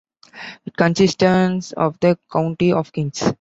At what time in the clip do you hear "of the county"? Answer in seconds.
1.77-2.73